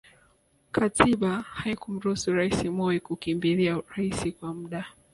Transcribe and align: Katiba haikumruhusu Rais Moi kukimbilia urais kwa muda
Katiba 0.75 1.29
haikumruhusu 1.59 2.33
Rais 2.33 2.65
Moi 2.69 2.99
kukimbilia 2.99 3.77
urais 3.77 4.33
kwa 4.39 4.53
muda 4.53 4.85